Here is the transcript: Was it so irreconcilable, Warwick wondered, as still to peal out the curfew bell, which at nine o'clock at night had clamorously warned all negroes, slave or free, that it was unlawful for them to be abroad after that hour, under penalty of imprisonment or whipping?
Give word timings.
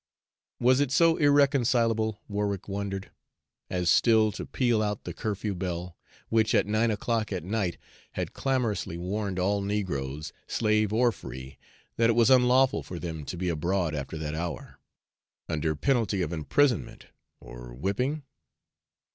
Was 0.59 0.79
it 0.79 0.89
so 0.91 1.15
irreconcilable, 1.17 2.19
Warwick 2.27 2.67
wondered, 2.67 3.11
as 3.69 3.87
still 3.87 4.31
to 4.31 4.47
peal 4.47 4.81
out 4.81 5.03
the 5.03 5.13
curfew 5.13 5.53
bell, 5.53 5.95
which 6.29 6.55
at 6.55 6.65
nine 6.65 6.89
o'clock 6.89 7.31
at 7.31 7.43
night 7.43 7.77
had 8.13 8.33
clamorously 8.33 8.97
warned 8.97 9.37
all 9.37 9.61
negroes, 9.61 10.33
slave 10.47 10.91
or 10.91 11.11
free, 11.11 11.59
that 11.97 12.09
it 12.09 12.13
was 12.13 12.31
unlawful 12.31 12.81
for 12.81 12.97
them 12.97 13.25
to 13.25 13.37
be 13.37 13.47
abroad 13.47 13.93
after 13.93 14.17
that 14.17 14.33
hour, 14.33 14.79
under 15.47 15.75
penalty 15.75 16.23
of 16.23 16.33
imprisonment 16.33 17.05
or 17.39 17.71
whipping? 17.75 18.23